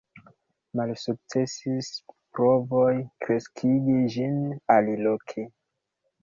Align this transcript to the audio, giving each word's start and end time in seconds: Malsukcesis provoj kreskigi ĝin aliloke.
Malsukcesis 0.79 1.89
provoj 2.37 2.89
kreskigi 3.27 3.99
ĝin 4.15 4.41
aliloke. 4.79 5.47